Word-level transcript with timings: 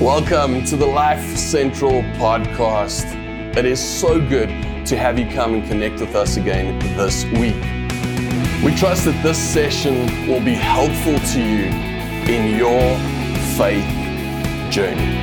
Welcome 0.00 0.64
to 0.64 0.76
the 0.76 0.84
Life 0.84 1.24
Central 1.36 2.02
podcast. 2.18 3.04
It 3.56 3.64
is 3.64 3.78
so 3.78 4.18
good 4.18 4.48
to 4.86 4.96
have 4.96 5.20
you 5.20 5.26
come 5.30 5.54
and 5.54 5.68
connect 5.68 6.00
with 6.00 6.16
us 6.16 6.36
again 6.36 6.80
this 6.96 7.22
week. 7.26 7.54
We 8.64 8.74
trust 8.76 9.04
that 9.04 9.16
this 9.22 9.38
session 9.38 10.26
will 10.26 10.44
be 10.44 10.54
helpful 10.54 11.16
to 11.16 11.40
you 11.40 11.66
in 12.26 12.58
your 12.58 12.98
faith 13.56 13.86
journey. 14.72 15.22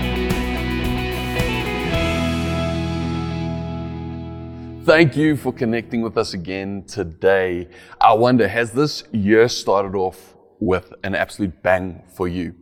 Thank 4.85 5.17
you 5.17 5.35
for 5.35 5.51
connecting 5.51 6.01
with 6.01 6.17
us 6.17 6.33
again 6.33 6.85
today. 6.87 7.67
I 7.99 8.13
wonder, 8.13 8.47
has 8.47 8.71
this 8.71 9.03
year 9.11 9.49
started 9.49 9.95
off 9.95 10.33
with 10.61 10.93
an 11.03 11.13
absolute 11.13 11.61
bang 11.61 12.03
for 12.15 12.29
you? 12.29 12.55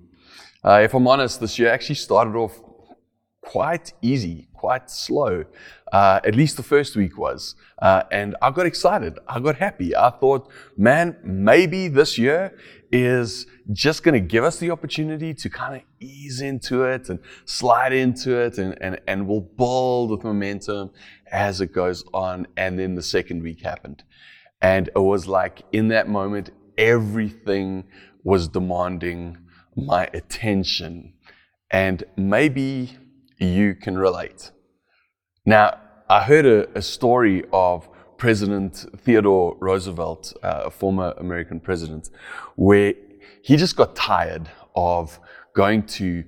Uh, 0.64 0.82
if 0.84 0.94
I'm 0.94 1.08
honest, 1.08 1.40
this 1.40 1.58
year 1.58 1.70
actually 1.70 1.96
started 1.96 2.36
off 2.36 2.60
quite 3.42 3.94
easy, 4.02 4.48
quite 4.54 4.92
slow. 4.92 5.46
Uh, 5.92 6.20
at 6.24 6.36
least 6.36 6.58
the 6.58 6.64
first 6.64 6.96
week 6.96 7.18
was. 7.18 7.56
Uh, 7.82 8.04
and 8.12 8.36
I 8.42 8.52
got 8.52 8.66
excited. 8.66 9.18
I 9.28 9.40
got 9.40 9.56
happy. 9.56 9.96
I 9.96 10.10
thought, 10.10 10.52
man, 10.78 11.18
maybe 11.24 11.88
this 11.88 12.18
year 12.18 12.56
is 12.92 13.48
just 13.72 14.04
going 14.04 14.14
to 14.14 14.20
give 14.20 14.44
us 14.44 14.58
the 14.58 14.72
opportunity 14.72 15.34
to 15.34 15.50
kind 15.50 15.78
of 15.78 15.82
ease 16.00 16.42
into 16.42 16.84
it 16.84 17.10
and 17.10 17.20
slide 17.46 17.94
into 17.94 18.38
it 18.38 18.58
and, 18.58 18.78
and, 18.82 19.00
and 19.08 19.28
we'll 19.28 19.42
build 19.42 20.12
with 20.12 20.24
momentum 20.24 20.92
as 21.32 21.62
it 21.62 21.72
goes 21.74 22.04
on. 22.14 22.48
And 22.58 22.78
then 22.78 22.96
the 22.96 23.04
second 23.04 23.42
week 23.42 23.62
happened. 23.62 24.04
And 24.62 24.90
it 24.90 25.00
was 25.00 25.28
like 25.28 25.64
in 25.72 25.88
that 25.88 26.10
moment, 26.10 26.52
everything 26.78 27.86
was 28.24 28.48
demanding 28.48 29.38
my 29.86 30.10
attention. 30.14 31.14
And 31.72 32.04
maybe 32.18 32.98
you 33.38 33.76
can 33.76 33.98
relate. 33.98 34.52
Now, 35.46 35.78
I 36.10 36.24
heard 36.24 36.46
a, 36.46 36.78
a 36.78 36.82
story 36.82 37.44
of 37.54 37.88
President 38.18 38.86
Theodore 38.98 39.56
Roosevelt, 39.60 40.34
uh, 40.44 40.64
a 40.66 40.72
former 40.72 41.14
American 41.18 41.60
president, 41.60 42.10
where 42.56 42.94
he 43.42 43.56
just 43.56 43.76
got 43.76 43.96
tired 43.96 44.50
of 44.76 45.20
going 45.56 45.84
to 45.84 46.24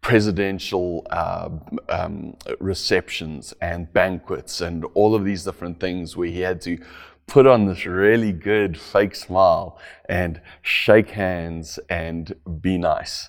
presidential 0.00 1.06
uh, 1.10 1.48
um, 1.88 2.36
receptions 2.60 3.52
and 3.60 3.92
banquets 3.92 4.60
and 4.60 4.84
all 4.94 5.14
of 5.14 5.24
these 5.24 5.42
different 5.44 5.80
things 5.80 6.16
where 6.16 6.28
he 6.28 6.40
had 6.40 6.60
to 6.60 6.78
put 7.26 7.46
on 7.46 7.66
this 7.66 7.84
really 7.86 8.32
good 8.32 8.78
fake 8.78 9.14
smile 9.14 9.78
and 10.08 10.40
shake 10.62 11.10
hands 11.10 11.78
and 11.90 12.34
be 12.60 12.78
nice. 12.78 13.28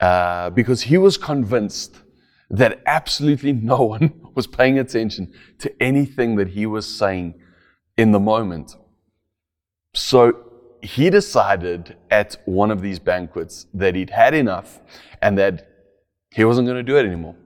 Uh, 0.00 0.50
because 0.50 0.82
he 0.82 0.98
was 0.98 1.16
convinced 1.16 1.96
that 2.50 2.82
absolutely 2.86 3.52
no 3.52 3.82
one 3.94 4.12
was 4.34 4.46
paying 4.46 4.78
attention 4.78 5.32
to 5.58 5.82
anything 5.82 6.36
that 6.36 6.48
he 6.48 6.66
was 6.66 6.86
saying 6.86 7.34
in 7.96 8.12
the 8.12 8.20
moment. 8.20 8.74
So 9.94 10.44
he 10.82 11.08
decided 11.08 11.96
at 12.10 12.36
one 12.44 12.70
of 12.70 12.82
these 12.82 12.98
banquets 12.98 13.66
that 13.72 13.94
he'd 13.94 14.10
had 14.10 14.34
enough 14.34 14.80
and 15.22 15.38
that 15.38 15.68
he 16.30 16.44
wasn't 16.44 16.66
going 16.66 16.76
to 16.76 16.82
do 16.82 16.98
it 16.98 17.06
anymore. 17.06 17.36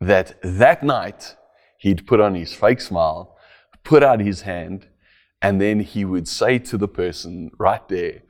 That 0.00 0.36
that 0.42 0.82
night 0.82 1.36
he'd 1.78 2.06
put 2.06 2.20
on 2.20 2.34
his 2.34 2.52
fake 2.54 2.80
smile, 2.80 3.36
put 3.84 4.02
out 4.02 4.20
his 4.20 4.42
hand, 4.42 4.88
and 5.44 5.60
then 5.60 5.80
he 5.80 6.06
would 6.06 6.26
say 6.26 6.58
to 6.58 6.78
the 6.78 6.88
person 6.88 7.50
right 7.58 7.86
there, 7.88 8.22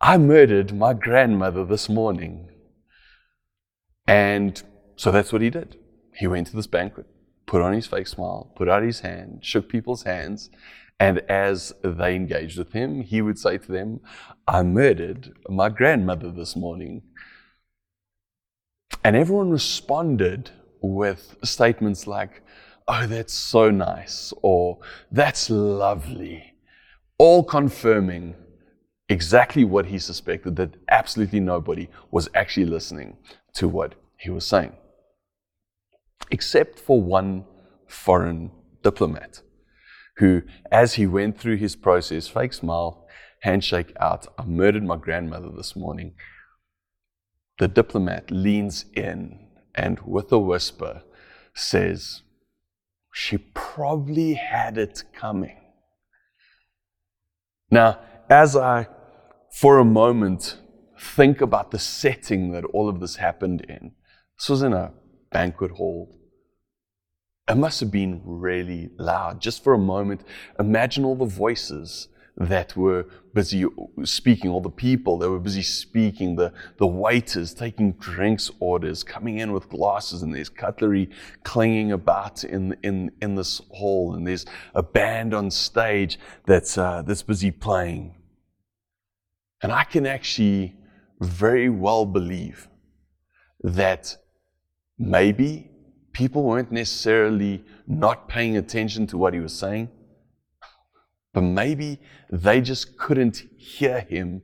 I 0.00 0.18
murdered 0.18 0.74
my 0.74 0.92
grandmother 0.92 1.64
this 1.64 1.88
morning. 1.88 2.48
And 4.08 4.60
so 4.96 5.12
that's 5.12 5.32
what 5.32 5.40
he 5.40 5.50
did. 5.50 5.78
He 6.16 6.26
went 6.26 6.48
to 6.48 6.56
this 6.56 6.66
banquet, 6.66 7.06
put 7.46 7.62
on 7.62 7.72
his 7.72 7.86
fake 7.86 8.08
smile, 8.08 8.52
put 8.56 8.68
out 8.68 8.82
his 8.82 9.00
hand, 9.00 9.44
shook 9.44 9.68
people's 9.68 10.02
hands, 10.02 10.50
and 10.98 11.20
as 11.28 11.72
they 11.84 12.16
engaged 12.16 12.58
with 12.58 12.72
him, 12.72 13.02
he 13.02 13.22
would 13.22 13.38
say 13.38 13.56
to 13.58 13.70
them, 13.70 14.00
I 14.48 14.64
murdered 14.64 15.34
my 15.48 15.68
grandmother 15.68 16.32
this 16.32 16.56
morning. 16.56 17.02
And 19.04 19.14
everyone 19.14 19.50
responded 19.50 20.50
with 20.80 21.36
statements 21.44 22.08
like, 22.08 22.42
oh, 22.88 23.06
that's 23.06 23.32
so 23.32 23.70
nice, 23.70 24.32
or 24.42 24.78
that's 25.10 25.50
lovely, 25.50 26.54
all 27.18 27.44
confirming 27.44 28.34
exactly 29.08 29.64
what 29.64 29.86
he 29.86 29.98
suspected 29.98 30.56
that 30.56 30.74
absolutely 30.88 31.40
nobody 31.40 31.88
was 32.10 32.28
actually 32.34 32.66
listening 32.66 33.16
to 33.54 33.68
what 33.68 33.94
he 34.16 34.30
was 34.30 34.46
saying, 34.46 34.72
except 36.30 36.78
for 36.78 37.02
one 37.02 37.44
foreign 37.86 38.50
diplomat 38.82 39.42
who, 40.16 40.42
as 40.70 40.94
he 40.94 41.06
went 41.06 41.38
through 41.38 41.56
his 41.56 41.76
process, 41.76 42.28
fake 42.28 42.52
smile, 42.52 43.06
handshake 43.40 43.92
out, 43.98 44.26
I 44.38 44.44
murdered 44.44 44.84
my 44.84 44.96
grandmother 44.96 45.50
this 45.54 45.74
morning. 45.74 46.14
The 47.58 47.68
diplomat 47.68 48.30
leans 48.30 48.86
in 48.94 49.38
and, 49.74 49.98
with 50.00 50.30
a 50.32 50.38
whisper, 50.38 51.02
says, 51.54 52.22
she 53.12 53.38
probably 53.38 54.34
had 54.34 54.78
it 54.78 55.04
coming. 55.12 55.56
Now, 57.70 58.00
as 58.28 58.56
I, 58.56 58.88
for 59.60 59.78
a 59.78 59.84
moment, 59.84 60.58
think 60.98 61.40
about 61.40 61.70
the 61.70 61.78
setting 61.78 62.52
that 62.52 62.64
all 62.64 62.88
of 62.88 63.00
this 63.00 63.16
happened 63.16 63.62
in, 63.68 63.92
this 64.38 64.48
was 64.48 64.62
in 64.62 64.72
a 64.72 64.92
banquet 65.30 65.72
hall. 65.72 66.18
It 67.48 67.56
must 67.56 67.80
have 67.80 67.90
been 67.90 68.22
really 68.24 68.90
loud. 68.98 69.40
Just 69.40 69.62
for 69.62 69.74
a 69.74 69.78
moment, 69.78 70.22
imagine 70.58 71.04
all 71.04 71.16
the 71.16 71.24
voices 71.24 72.08
that 72.36 72.74
were 72.76 73.06
busy 73.34 73.64
speaking, 74.04 74.50
all 74.50 74.60
the 74.60 74.70
people 74.70 75.18
that 75.18 75.28
were 75.28 75.38
busy 75.38 75.62
speaking, 75.62 76.34
the, 76.34 76.52
the 76.78 76.86
waiters 76.86 77.52
taking 77.52 77.92
drinks 77.92 78.50
orders, 78.58 79.04
coming 79.04 79.38
in 79.38 79.52
with 79.52 79.68
glasses, 79.68 80.22
and 80.22 80.34
there's 80.34 80.48
cutlery 80.48 81.10
clanging 81.44 81.92
about 81.92 82.42
in, 82.44 82.74
in, 82.82 83.10
in 83.20 83.34
this 83.34 83.60
hall, 83.70 84.14
and 84.14 84.26
there's 84.26 84.46
a 84.74 84.82
band 84.82 85.34
on 85.34 85.50
stage 85.50 86.18
that's, 86.46 86.78
uh, 86.78 87.02
that's 87.02 87.22
busy 87.22 87.50
playing. 87.50 88.14
And 89.62 89.70
I 89.70 89.84
can 89.84 90.06
actually 90.06 90.74
very 91.20 91.68
well 91.68 92.06
believe 92.06 92.68
that 93.60 94.16
maybe 94.98 95.70
people 96.12 96.42
weren't 96.42 96.72
necessarily 96.72 97.62
not 97.86 98.26
paying 98.26 98.56
attention 98.56 99.06
to 99.08 99.18
what 99.18 99.34
he 99.34 99.40
was 99.40 99.56
saying 99.56 99.88
but 101.32 101.42
maybe 101.42 101.98
they 102.30 102.60
just 102.60 102.96
couldn't 102.98 103.44
hear 103.56 104.00
him 104.00 104.42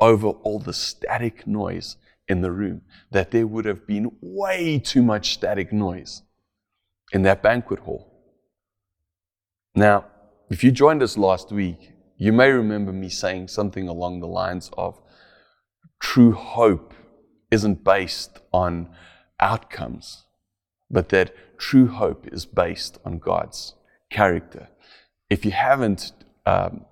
over 0.00 0.28
all 0.28 0.58
the 0.58 0.72
static 0.72 1.46
noise 1.46 1.96
in 2.26 2.40
the 2.40 2.50
room, 2.50 2.82
that 3.10 3.30
there 3.30 3.46
would 3.46 3.64
have 3.64 3.86
been 3.86 4.10
way 4.20 4.78
too 4.78 5.02
much 5.02 5.34
static 5.34 5.72
noise 5.72 6.22
in 7.12 7.22
that 7.22 7.42
banquet 7.42 7.80
hall. 7.80 8.10
Now, 9.74 10.06
if 10.50 10.64
you 10.64 10.72
joined 10.72 11.02
us 11.02 11.18
last 11.18 11.52
week, 11.52 11.92
you 12.16 12.32
may 12.32 12.50
remember 12.50 12.92
me 12.92 13.08
saying 13.08 13.48
something 13.48 13.88
along 13.88 14.20
the 14.20 14.26
lines 14.26 14.70
of 14.76 15.00
true 16.00 16.32
hope 16.32 16.94
isn't 17.50 17.84
based 17.84 18.38
on 18.52 18.88
outcomes, 19.40 20.24
but 20.90 21.08
that 21.10 21.34
true 21.58 21.88
hope 21.88 22.26
is 22.32 22.46
based 22.46 22.98
on 23.04 23.18
God's 23.18 23.74
character. 24.10 24.68
If 25.28 25.44
you 25.44 25.50
haven't 25.50 26.12
um, 26.46 26.84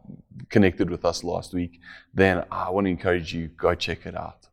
connected 0.49 0.91
with 0.91 1.05
us 1.05 1.25
last 1.25 1.53
week, 1.53 1.81
then 2.15 2.45
I 2.51 2.71
want 2.71 2.87
to 2.87 2.91
encourage 2.91 3.35
you 3.35 3.49
go 3.49 3.75
check 3.75 4.07
it 4.07 4.17
out. 4.17 4.49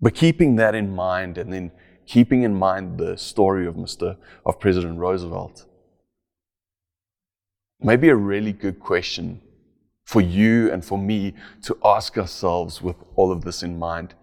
But 0.00 0.14
keeping 0.14 0.56
that 0.56 0.74
in 0.74 0.94
mind, 0.94 1.38
and 1.38 1.52
then 1.52 1.70
keeping 2.06 2.42
in 2.42 2.54
mind 2.54 2.98
the 2.98 3.16
story 3.16 3.66
of 3.66 3.76
Mr. 3.76 4.16
of 4.44 4.58
President 4.58 4.98
Roosevelt, 4.98 5.66
maybe 7.80 8.08
a 8.08 8.16
really 8.16 8.52
good 8.52 8.80
question 8.80 9.40
for 10.04 10.20
you 10.20 10.70
and 10.72 10.84
for 10.84 10.98
me 10.98 11.34
to 11.62 11.76
ask 11.84 12.18
ourselves 12.18 12.82
with 12.82 12.96
all 13.14 13.30
of 13.30 13.44
this 13.44 13.62
in 13.62 13.78
mind 13.78 14.14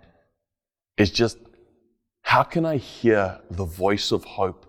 is 0.98 1.10
just 1.10 1.38
how 2.22 2.44
can 2.44 2.66
I 2.66 2.78
hear 2.78 3.40
the 3.50 3.66
voice 3.66 4.12
of 4.12 4.24
hope 4.24 4.66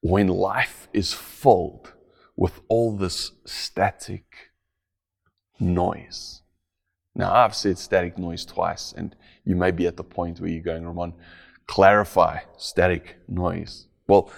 when 0.00 0.28
life 0.28 0.88
is 0.92 1.12
filled 1.12 1.92
with 2.36 2.60
all 2.68 2.96
this 2.96 3.32
static 3.44 4.24
noise. 5.60 6.42
Now, 7.14 7.32
I've 7.32 7.54
said 7.54 7.78
static 7.78 8.18
noise 8.18 8.44
twice, 8.44 8.92
and 8.96 9.14
you 9.44 9.54
may 9.54 9.70
be 9.70 9.86
at 9.86 9.96
the 9.96 10.04
point 10.04 10.40
where 10.40 10.50
you're 10.50 10.62
going, 10.62 10.86
Ramon, 10.86 11.14
clarify 11.66 12.40
static 12.56 13.18
noise. 13.28 13.86
Well, 14.08 14.30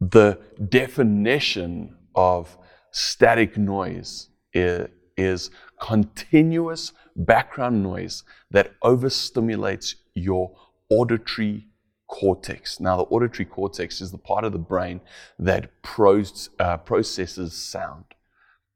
the 0.00 0.40
definition 0.68 1.96
of 2.14 2.56
static 2.92 3.56
noise 3.56 4.30
is, 4.52 4.88
is 5.16 5.50
continuous 5.80 6.92
background 7.14 7.82
noise 7.82 8.24
that 8.50 8.72
overstimulates 8.80 9.96
your 10.14 10.56
auditory 10.90 11.67
cortex. 12.08 12.80
Now, 12.80 12.96
the 12.96 13.04
auditory 13.04 13.44
cortex 13.44 14.00
is 14.00 14.10
the 14.10 14.18
part 14.18 14.44
of 14.44 14.52
the 14.52 14.58
brain 14.58 15.00
that 15.38 15.82
pros, 15.82 16.50
uh, 16.58 16.78
processes 16.78 17.54
sound. 17.54 18.04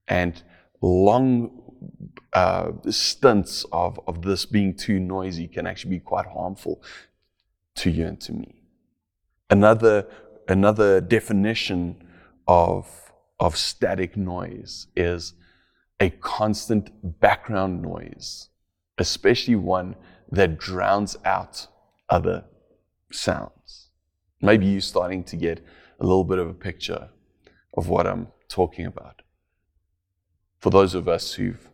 And 0.06 0.40
long 0.80 1.62
uh, 2.32 2.72
stints 2.90 3.64
of, 3.72 3.98
of 4.06 4.22
this 4.22 4.46
being 4.46 4.74
too 4.74 5.00
noisy 5.00 5.48
can 5.48 5.66
actually 5.66 5.96
be 5.96 6.00
quite 6.00 6.26
harmful 6.26 6.82
to 7.76 7.90
you 7.90 8.06
and 8.06 8.20
to 8.20 8.32
me. 8.32 8.62
Another, 9.50 10.06
another 10.48 11.00
definition 11.00 12.06
of, 12.46 13.12
of 13.40 13.56
static 13.56 14.16
noise 14.16 14.86
is 14.94 15.34
a 16.00 16.10
constant 16.10 16.90
background 17.20 17.80
noise, 17.80 18.48
especially 18.98 19.56
one 19.56 19.94
that 20.30 20.58
drowns 20.58 21.16
out 21.24 21.66
other 22.08 22.44
sounds. 23.14 23.90
Maybe 24.40 24.66
you're 24.66 24.80
starting 24.80 25.24
to 25.24 25.36
get 25.36 25.64
a 26.00 26.04
little 26.04 26.24
bit 26.24 26.38
of 26.38 26.48
a 26.48 26.54
picture 26.54 27.10
of 27.76 27.88
what 27.88 28.06
I'm 28.06 28.28
talking 28.48 28.86
about. 28.86 29.22
For 30.58 30.70
those 30.70 30.94
of 30.94 31.08
us 31.08 31.32
who've 31.34 31.68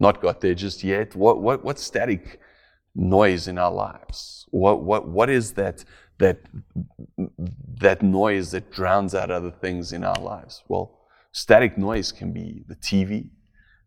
not 0.00 0.20
got 0.20 0.40
there 0.40 0.54
just 0.54 0.82
yet, 0.82 1.14
what, 1.14 1.40
what, 1.40 1.64
what's 1.64 1.82
static 1.82 2.40
noise 2.94 3.48
in 3.48 3.58
our 3.58 3.72
lives? 3.72 4.46
What, 4.50 4.82
what, 4.82 5.08
what 5.08 5.28
is 5.28 5.52
that, 5.54 5.84
that, 6.18 6.40
that 7.80 8.02
noise 8.02 8.52
that 8.52 8.70
drowns 8.70 9.14
out 9.14 9.30
other 9.30 9.50
things 9.50 9.92
in 9.92 10.04
our 10.04 10.20
lives? 10.20 10.62
Well, 10.68 11.00
static 11.32 11.76
noise 11.76 12.12
can 12.12 12.32
be 12.32 12.64
the 12.68 12.76
TV, 12.76 13.30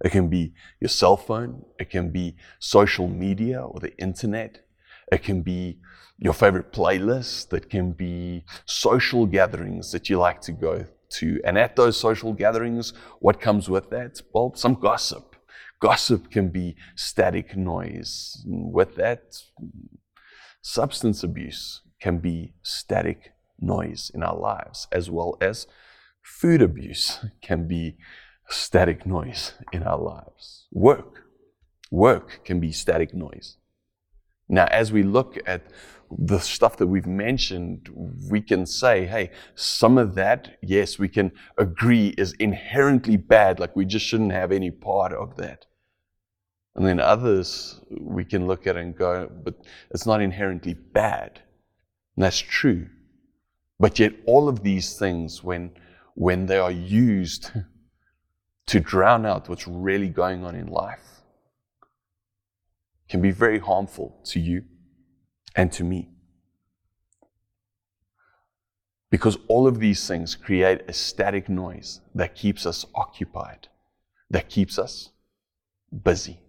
it 0.03 0.11
can 0.11 0.27
be 0.27 0.53
your 0.79 0.89
cell 0.89 1.17
phone, 1.17 1.65
it 1.79 1.89
can 1.89 2.11
be 2.11 2.35
social 2.59 3.07
media 3.07 3.61
or 3.61 3.79
the 3.79 3.97
internet, 3.97 4.66
it 5.11 5.23
can 5.23 5.41
be 5.41 5.79
your 6.17 6.33
favorite 6.33 6.71
playlist, 6.73 7.53
it 7.53 7.69
can 7.69 7.91
be 7.91 8.43
social 8.65 9.25
gatherings 9.25 9.91
that 9.91 10.09
you 10.09 10.17
like 10.17 10.41
to 10.41 10.51
go 10.51 10.85
to. 11.09 11.39
And 11.43 11.57
at 11.57 11.75
those 11.75 11.97
social 11.97 12.33
gatherings, 12.33 12.93
what 13.19 13.39
comes 13.39 13.69
with 13.69 13.89
that? 13.91 14.21
Well, 14.33 14.53
some 14.55 14.75
gossip. 14.75 15.35
Gossip 15.79 16.31
can 16.31 16.49
be 16.49 16.75
static 16.95 17.55
noise. 17.55 18.43
With 18.47 18.95
that, 18.95 19.35
substance 20.61 21.23
abuse 21.23 21.81
can 22.01 22.17
be 22.17 22.55
static 22.63 23.33
noise 23.59 24.11
in 24.13 24.23
our 24.23 24.37
lives, 24.37 24.87
as 24.91 25.09
well 25.09 25.37
as 25.39 25.67
food 26.23 26.61
abuse 26.61 27.19
can 27.41 27.67
be 27.67 27.97
static 28.49 29.05
noise 29.05 29.53
in 29.71 29.83
our 29.83 29.99
lives. 29.99 30.67
Work. 30.71 31.25
Work 31.91 32.43
can 32.43 32.59
be 32.59 32.71
static 32.71 33.13
noise. 33.13 33.57
Now, 34.49 34.65
as 34.65 34.91
we 34.91 35.03
look 35.03 35.37
at 35.45 35.67
the 36.09 36.39
stuff 36.39 36.77
that 36.77 36.87
we've 36.87 37.07
mentioned, 37.07 37.89
we 38.29 38.41
can 38.41 38.65
say, 38.65 39.05
hey, 39.05 39.31
some 39.55 39.97
of 39.97 40.15
that, 40.15 40.57
yes, 40.61 40.97
we 40.97 41.09
can 41.09 41.31
agree 41.57 42.13
is 42.17 42.33
inherently 42.33 43.17
bad, 43.17 43.59
like 43.59 43.75
we 43.75 43.85
just 43.85 44.05
shouldn't 44.05 44.31
have 44.31 44.51
any 44.51 44.71
part 44.71 45.11
of 45.11 45.35
that. 45.37 45.65
And 46.75 46.85
then 46.85 46.99
others, 46.99 47.81
we 47.89 48.23
can 48.23 48.47
look 48.47 48.67
at 48.67 48.77
and 48.77 48.95
go, 48.95 49.29
but 49.43 49.55
it's 49.91 50.05
not 50.05 50.21
inherently 50.21 50.75
bad. 50.75 51.41
And 52.15 52.23
that's 52.23 52.39
true. 52.39 52.87
But 53.79 53.99
yet, 53.99 54.13
all 54.25 54.47
of 54.47 54.63
these 54.63 54.97
things, 54.97 55.43
when, 55.43 55.71
when 56.15 56.45
they 56.45 56.57
are 56.57 56.71
used 56.71 57.51
to 58.67 58.79
drown 58.79 59.25
out 59.25 59.49
what's 59.49 59.67
really 59.67 60.09
going 60.09 60.45
on 60.45 60.55
in 60.55 60.67
life, 60.67 61.16
can 63.09 63.21
be 63.21 63.31
very 63.31 63.59
harmful 63.59 64.19
to 64.25 64.39
you 64.39 64.63
and 65.55 65.71
to 65.71 65.83
me. 65.83 66.09
Because 69.09 69.37
all 69.47 69.67
of 69.67 69.79
these 69.79 70.05
things 70.07 70.35
create 70.35 70.81
a 70.87 70.93
static 70.93 71.47
noise 71.47 72.01
that 72.13 72.35
keeps 72.35 72.65
us 72.65 72.85
occupied, 72.93 73.69
that 74.29 74.49
keeps 74.49 74.77
us 74.77 75.11
busy. 76.03 76.39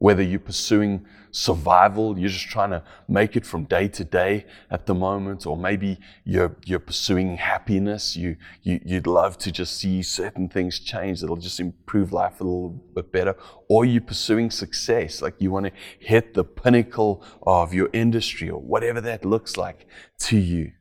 Whether 0.00 0.22
you're 0.22 0.40
pursuing 0.40 1.04
survival, 1.30 2.18
you're 2.18 2.30
just 2.30 2.48
trying 2.48 2.70
to 2.70 2.82
make 3.06 3.36
it 3.36 3.44
from 3.44 3.64
day 3.64 3.86
to 3.88 4.02
day 4.02 4.46
at 4.70 4.86
the 4.86 4.94
moment, 4.94 5.44
or 5.44 5.58
maybe 5.58 5.98
you're, 6.24 6.56
you're 6.64 6.78
pursuing 6.78 7.36
happiness. 7.36 8.16
You, 8.16 8.36
you, 8.62 8.80
you'd 8.82 9.06
love 9.06 9.36
to 9.38 9.52
just 9.52 9.76
see 9.76 10.02
certain 10.02 10.48
things 10.48 10.80
change 10.80 11.20
that'll 11.20 11.36
just 11.36 11.60
improve 11.60 12.14
life 12.14 12.40
a 12.40 12.44
little 12.44 12.70
bit 12.70 13.12
better. 13.12 13.36
Or 13.68 13.84
you're 13.84 14.00
pursuing 14.00 14.50
success, 14.50 15.20
like 15.20 15.34
you 15.38 15.50
want 15.50 15.66
to 15.66 15.72
hit 15.98 16.32
the 16.32 16.44
pinnacle 16.44 17.22
of 17.42 17.74
your 17.74 17.90
industry 17.92 18.48
or 18.48 18.58
whatever 18.58 19.02
that 19.02 19.26
looks 19.26 19.58
like 19.58 19.86
to 20.20 20.38
you. 20.38 20.72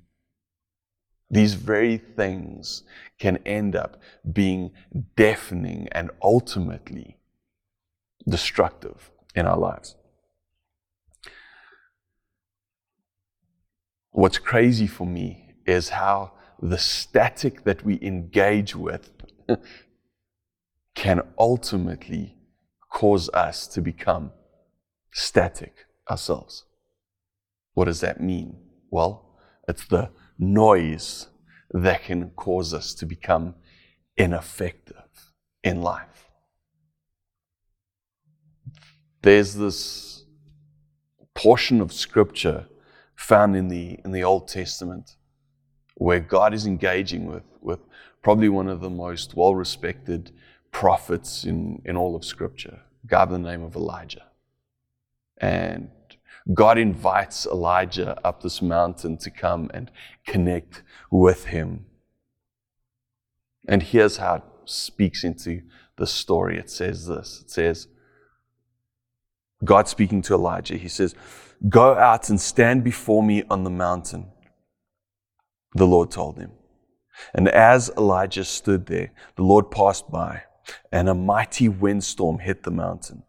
These 1.30 1.56
very 1.56 1.98
things 1.98 2.84
can 3.20 3.38
end 3.46 3.76
up 3.76 4.02
being 4.32 4.72
deafening 5.18 5.90
and 5.92 6.10
ultimately 6.24 7.19
destructive 8.28 9.12
in 9.36 9.46
our 9.46 9.58
lives. 9.58 9.96
What's 14.12 14.38
crazy 14.38 14.88
for 14.88 15.08
me 15.08 15.56
is 15.66 15.90
how 15.90 16.34
the 16.62 16.78
static 16.78 17.64
that 17.64 17.86
we 17.86 18.00
engage 18.02 18.76
with 18.76 19.12
can 20.96 21.22
ultimately 21.38 22.36
cause 22.92 23.30
us 23.30 23.68
to 23.68 23.82
become 23.82 24.32
static 25.14 25.86
ourselves. 26.10 26.66
What 27.74 27.86
does 27.86 28.02
that 28.02 28.20
mean? 28.20 28.58
Well, 28.92 29.38
it's 29.68 29.86
the 29.86 30.10
noise 30.38 31.28
that 31.72 32.04
can 32.04 32.32
cause 32.32 32.74
us 32.74 32.94
to 32.96 33.06
become 33.06 33.56
ineffective 34.18 34.96
in 35.64 35.82
life 35.82 36.09
there's 39.22 39.56
this 39.56 40.26
portion 41.34 41.82
of 41.82 41.94
scripture 41.94 42.68
found 43.16 43.56
in 43.56 43.68
the 43.68 44.00
in 44.04 44.12
the 44.12 44.24
Old 44.24 44.48
Testament 44.48 45.16
where 45.96 46.20
God 46.20 46.54
is 46.54 46.66
engaging 46.66 47.26
with 47.26 47.44
with 47.62 47.80
probably 48.22 48.50
one 48.50 48.68
of 48.68 48.82
the 48.82 48.90
most 48.90 49.36
well-respected 49.36 50.32
prophets 50.72 51.46
in, 51.46 51.82
in 51.86 51.96
all 51.96 52.16
of 52.16 52.24
scripture, 52.26 52.82
guy 53.08 53.26
by 53.26 53.32
the 53.32 53.40
name 53.40 53.64
of 53.64 53.76
Elijah. 53.76 54.26
And 55.38 55.90
God 56.54 56.78
invites 56.78 57.46
Elijah 57.46 58.20
up 58.24 58.42
this 58.42 58.62
mountain 58.62 59.18
to 59.18 59.30
come 59.30 59.70
and 59.74 59.92
connect 60.26 60.84
with 61.12 61.46
him. 61.46 61.86
And 63.68 63.84
here's 63.84 64.18
how 64.18 64.36
it 64.36 64.44
speaks 64.66 65.24
into 65.24 65.62
the 65.96 66.08
story. 66.08 66.58
It 66.58 66.70
says 66.70 67.08
this. 67.08 67.42
It 67.42 67.52
says, 67.52 67.88
God 69.64 69.88
speaking 69.88 70.22
to 70.24 70.34
Elijah, 70.34 70.78
he 70.78 70.88
says, 70.88 71.16
Go 71.68 71.96
out 71.96 72.30
and 72.30 72.40
stand 72.40 72.84
before 72.84 73.22
me 73.22 73.44
on 73.50 73.64
the 73.64 73.70
mountain, 73.70 74.32
the 75.74 75.88
Lord 75.88 76.12
told 76.12 76.38
him. 76.38 76.52
And 77.34 77.50
as 77.50 77.92
Elijah 77.98 78.46
stood 78.46 78.86
there, 78.86 79.12
the 79.36 79.44
Lord 79.44 79.70
passed 79.70 80.10
by, 80.10 80.44
and 80.92 81.10
a 81.10 81.14
mighty 81.14 81.68
windstorm 81.68 82.40
hit 82.40 82.64
the 82.64 82.72
mountain. 82.72 83.24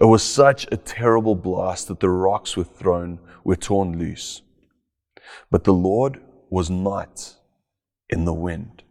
It 0.00 0.04
was 0.04 0.22
such 0.22 0.66
a 0.70 0.76
terrible 0.76 1.34
blast 1.34 1.88
that 1.88 2.00
the 2.00 2.10
rocks 2.10 2.56
were 2.56 2.64
thrown, 2.64 3.18
were 3.44 3.56
torn 3.56 3.98
loose. 3.98 4.42
But 5.50 5.64
the 5.64 5.72
Lord 5.72 6.20
was 6.50 6.70
not 6.70 7.36
in 8.08 8.24
the 8.24 8.34
wind. 8.34 8.82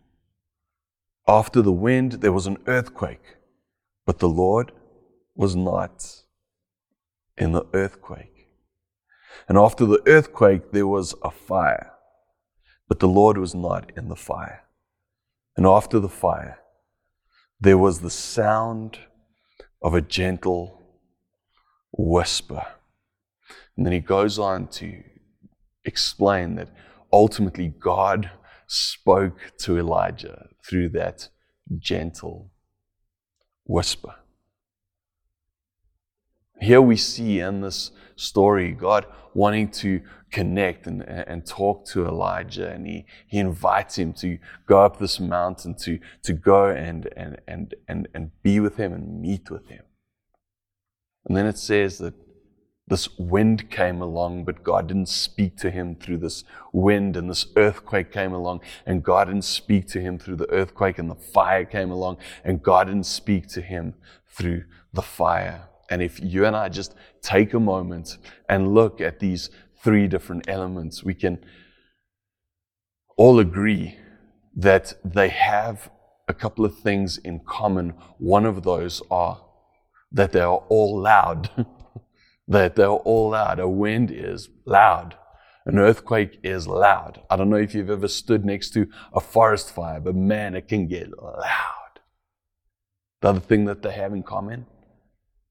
After 1.28 1.62
the 1.62 1.72
wind, 1.72 2.14
there 2.14 2.34
was 2.34 2.48
an 2.48 2.58
earthquake, 2.68 3.38
but 4.06 4.20
the 4.20 4.30
Lord 4.30 4.72
was 5.36 5.56
not 5.56 6.24
in 7.38 7.52
the 7.52 7.66
earthquake. 7.74 8.50
And 9.48 9.58
after 9.58 9.86
the 9.86 10.02
earthquake, 10.08 10.72
there 10.72 10.88
was 10.88 11.16
a 11.24 11.32
fire, 11.32 11.92
but 12.88 13.00
the 13.00 13.08
Lord 13.08 13.38
was 13.38 13.54
not 13.56 13.92
in 13.98 14.10
the 14.10 14.16
fire. 14.16 14.64
And 15.58 15.66
after 15.66 16.00
the 16.00 16.10
fire, 16.10 16.60
there 17.60 17.78
was 17.78 18.00
the 18.00 18.10
sound 18.10 19.00
of 19.82 19.94
a 19.94 20.02
gentle 20.02 20.82
whisper. 21.92 22.66
And 23.76 23.86
then 23.86 23.94
he 23.94 24.00
goes 24.00 24.40
on 24.40 24.68
to 24.68 25.04
explain 25.86 26.56
that 26.56 26.70
ultimately 27.12 27.74
God 27.80 28.32
spoke 28.68 29.38
to 29.60 29.78
Elijah 29.78 30.48
through 30.68 30.90
that 30.90 31.30
gentle 31.78 32.52
whisper. 33.66 34.16
Here 36.64 36.82
we 36.82 36.96
see 36.96 37.40
in 37.40 37.62
this 37.62 37.92
story 38.16 38.72
God 38.72 39.06
wanting 39.34 39.70
to 39.72 40.02
connect 40.32 40.88
and, 40.88 41.04
and 41.04 41.46
talk 41.46 41.86
to 41.86 42.06
Elijah, 42.06 42.70
and 42.70 42.88
he, 42.88 43.06
he 43.28 43.38
invites 43.38 43.98
him 43.98 44.14
to 44.14 44.38
go 44.66 44.84
up 44.84 44.98
this 44.98 45.20
mountain 45.20 45.76
to, 45.76 46.00
to 46.24 46.34
go 46.34 46.70
and, 46.70 47.08
and, 47.16 47.40
and, 47.48 47.76
and, 47.88 48.08
and 48.14 48.32
be 48.42 48.60
with 48.60 48.78
him 48.78 48.94
and 48.94 49.22
meet 49.22 49.50
with 49.52 49.68
him. 49.68 49.84
And 51.26 51.38
then 51.38 51.46
it 51.46 51.58
says 51.58 52.00
that 52.00 52.14
this 52.88 53.18
wind 53.18 53.70
came 53.70 54.02
along, 54.02 54.46
but 54.46 54.64
God 54.64 54.88
didn't 54.88 55.08
speak 55.08 55.58
to 55.58 55.70
him 55.70 55.96
through 55.96 56.18
this 56.18 56.44
wind, 56.72 57.16
and 57.16 57.30
this 57.30 57.46
earthquake 57.56 58.12
came 58.12 58.34
along, 58.34 58.62
and 58.86 59.04
God 59.04 59.26
didn't 59.26 59.46
speak 59.46 59.88
to 59.90 60.02
him 60.02 60.18
through 60.18 60.38
the 60.38 60.50
earthquake, 60.50 60.98
and 60.98 61.10
the 61.10 61.16
fire 61.16 61.66
came 61.66 61.92
along, 61.92 62.18
and 62.44 62.64
God 62.64 62.88
didn't 62.88 63.06
speak 63.06 63.48
to 63.50 63.62
him 63.62 63.94
through 64.28 64.64
the 64.92 65.02
fire. 65.02 65.70
And 65.90 66.02
if 66.02 66.20
you 66.22 66.46
and 66.46 66.56
I 66.56 66.70
just 66.70 66.96
take 67.22 67.54
a 67.54 67.60
moment 67.60 68.18
and 68.50 68.74
look 68.74 69.02
at 69.02 69.20
these 69.20 69.50
three 69.84 70.08
different 70.08 70.48
elements, 70.48 71.04
we 71.04 71.14
can 71.14 71.44
all 73.18 73.40
agree 73.40 73.98
that 74.56 74.94
they 75.04 75.30
have 75.30 75.90
a 76.28 76.34
couple 76.34 76.66
of 76.66 76.78
things 76.78 77.18
in 77.18 77.42
common. 77.46 77.94
One 78.18 78.46
of 78.46 78.64
those 78.64 79.02
are 79.12 79.44
that 80.12 80.32
they 80.32 80.42
are 80.42 80.64
all 80.70 81.00
loud. 81.00 81.50
that 82.48 82.76
they're 82.76 82.88
all 82.88 83.30
loud. 83.30 83.60
A 83.60 83.68
wind 83.68 84.12
is 84.12 84.50
loud. 84.66 85.16
An 85.66 85.80
earthquake 85.80 86.40
is 86.44 86.68
loud. 86.68 87.22
I 87.30 87.38
don't 87.38 87.50
know 87.50 87.56
if 87.56 87.74
you've 87.74 87.90
ever 87.90 88.08
stood 88.08 88.44
next 88.44 88.72
to 88.72 88.88
a 89.14 89.22
forest 89.22 89.74
fire, 89.74 90.00
but 90.00 90.16
man, 90.16 90.56
it 90.56 90.68
can 90.68 90.88
get 90.88 91.10
loud. 91.18 92.00
The 93.22 93.30
other 93.30 93.40
thing 93.40 93.66
that 93.66 93.82
they 93.82 93.94
have 93.94 94.14
in 94.14 94.24
common 94.24 94.66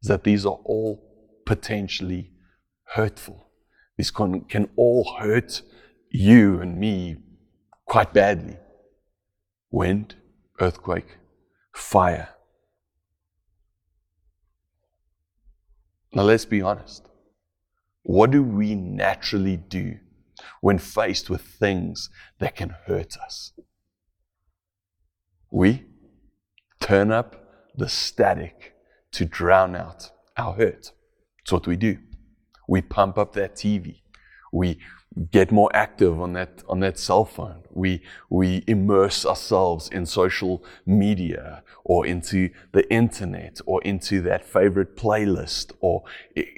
is 0.03 0.09
that 0.09 0.25
these 0.25 0.45
are 0.45 0.59
all 0.65 1.03
potentially 1.47 2.31
hurtful. 2.85 3.49
These 3.97 4.11
can, 4.11 4.43
can 4.43 4.69
all 4.77 5.17
hurt 5.19 5.63
you 6.11 6.61
and 6.61 6.79
me 6.79 7.17
quite 7.87 8.13
badly. 8.13 8.57
Wind, 9.71 10.17
earthquake, 10.61 11.19
fire. 11.73 12.31
Now, 16.13 16.23
let's 16.23 16.45
be 16.45 16.61
honest. 16.61 17.09
What 18.03 18.31
do 18.31 18.43
we 18.43 18.75
naturally 18.75 19.57
do 19.57 19.99
when 20.61 20.79
faced 20.79 21.31
with 21.31 21.43
things 21.43 22.11
that 22.39 22.57
can 22.57 22.75
hurt 22.87 23.17
us? 23.17 23.53
We 25.51 25.87
turn 26.81 27.13
up 27.13 27.37
the 27.77 27.89
static 27.89 28.72
to 29.13 29.25
drown 29.25 29.77
out 29.77 30.11
our 30.37 30.55
hurt. 30.55 30.93
That's 31.39 31.53
what 31.53 31.67
we 31.67 31.77
do. 31.77 31.99
We 32.69 32.83
pump 32.83 33.19
up 33.19 33.33
that 33.35 33.55
TV. 33.57 34.03
We 34.53 34.79
get 35.31 35.53
more 35.53 35.71
active 35.75 36.21
on 36.21 36.33
that 36.33 36.63
on 36.69 36.81
that 36.81 36.99
cell 36.99 37.25
phone. 37.25 37.63
We 37.71 38.03
we 38.31 38.65
immerse 38.67 39.27
ourselves 39.27 39.89
in 39.89 40.07
social 40.07 40.65
media 40.87 41.63
or 41.85 42.07
into 42.07 42.51
the 42.73 42.91
internet 42.93 43.61
or 43.67 43.83
into 43.83 44.21
that 44.23 44.45
favorite 44.45 44.97
playlist 44.97 45.73
or 45.81 46.05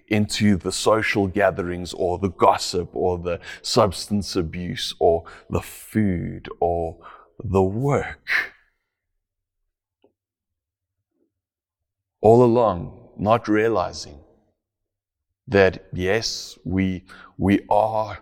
into 0.08 0.56
the 0.56 0.72
social 0.72 1.26
gatherings 1.26 1.92
or 1.94 2.18
the 2.18 2.30
gossip 2.30 2.90
or 2.94 3.18
the 3.18 3.40
substance 3.62 4.36
abuse 4.36 4.94
or 4.98 5.24
the 5.50 5.62
food 5.62 6.48
or 6.60 6.98
the 7.42 7.62
work. 7.62 8.53
All 12.24 12.42
along, 12.42 13.10
not 13.18 13.48
realizing 13.48 14.18
that 15.46 15.88
yes, 15.92 16.58
we 16.64 17.04
we 17.36 17.60
are 17.68 18.18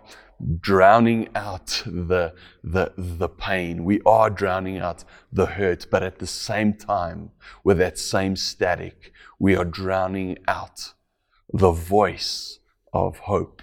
drowning 0.59 1.29
out 1.37 1.85
the, 1.87 2.35
the, 2.65 2.93
the 2.97 3.29
pain. 3.29 3.85
We 3.85 4.01
are 4.05 4.29
drowning 4.29 4.79
out 4.79 5.05
the 5.33 5.47
hurt, 5.47 5.87
but 5.89 6.03
at 6.03 6.19
the 6.19 6.27
same 6.27 6.75
time, 6.75 7.31
with 7.63 7.79
that 7.79 7.97
same 7.97 8.35
static, 8.35 9.13
we 9.39 9.55
are 9.55 9.65
drowning 9.65 10.39
out 10.49 10.95
the 11.53 11.71
voice 11.71 12.59
of 12.93 13.19
hope 13.19 13.63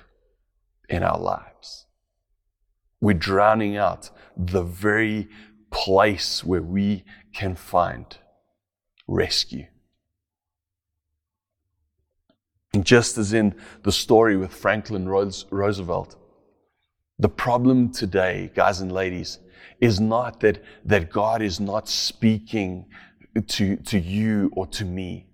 in 0.88 1.04
our 1.04 1.20
lives. 1.20 1.86
We're 3.02 3.26
drowning 3.32 3.76
out 3.76 4.10
the 4.38 4.64
very 4.64 5.28
place 5.70 6.46
where 6.46 6.62
we 6.62 7.04
can 7.34 7.56
find 7.56 8.18
rescue. 9.06 9.68
Just 12.82 13.18
as 13.18 13.34
in 13.34 13.56
the 13.84 13.92
story 13.92 14.38
with 14.38 14.54
Franklin 14.54 15.10
Roosevelt, 15.10 16.16
the 17.18 17.30
problem 17.30 17.92
today, 17.92 18.52
guys 18.54 18.80
and 18.80 18.92
ladies, 18.92 19.40
is 19.82 20.00
not 20.00 20.40
that, 20.42 20.64
that 20.86 21.10
God 21.10 21.42
is 21.42 21.60
not 21.60 21.90
speaking 21.90 22.86
to, 23.48 23.76
to 23.78 24.00
you 24.00 24.52
or 24.54 24.68
to 24.68 24.86
me, 24.86 25.28